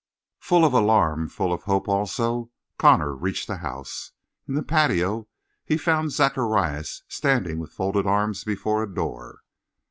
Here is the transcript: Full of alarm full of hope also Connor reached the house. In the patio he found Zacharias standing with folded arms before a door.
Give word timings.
Full 0.39 0.65
of 0.65 0.73
alarm 0.73 1.27
full 1.29 1.53
of 1.53 1.61
hope 1.65 1.87
also 1.87 2.49
Connor 2.79 3.13
reached 3.13 3.45
the 3.45 3.57
house. 3.57 4.13
In 4.47 4.55
the 4.55 4.63
patio 4.63 5.27
he 5.63 5.77
found 5.77 6.09
Zacharias 6.09 7.03
standing 7.07 7.59
with 7.59 7.69
folded 7.71 8.07
arms 8.07 8.43
before 8.43 8.81
a 8.81 8.91
door. 8.91 9.43